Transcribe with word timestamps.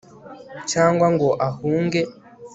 cyangwa 0.71 1.05
ngo 1.13 1.29
ahunge 1.47 2.01